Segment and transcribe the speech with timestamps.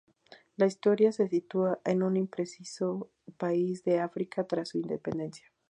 [0.55, 5.45] La historia se sitúa en un impreciso país de África tras su independencia.